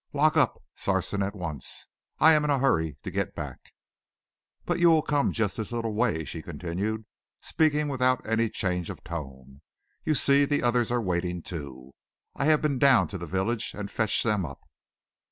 [0.13, 3.59] Lock up, Sarson, at once; I am in a hurry to get back."
[4.65, 7.05] "But you will come just this little way," she continued,
[7.41, 9.61] speaking without any change of tone.
[10.03, 11.93] "You see, the others are waiting, too.
[12.35, 14.61] I have been down to the village and fetched them up."